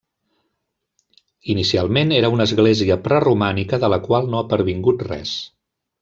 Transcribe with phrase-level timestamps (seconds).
[1.53, 5.35] Inicialment era una església preromànica de la qual no ha pervingut res.